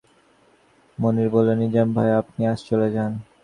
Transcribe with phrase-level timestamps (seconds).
[0.97, 3.11] মুনির বলল, নিজাম ভাই, আপনি আজ চলে যান।